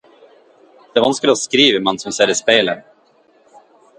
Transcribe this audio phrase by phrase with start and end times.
[0.93, 2.91] Det er vanskelig å skrive mens man ser i speilet.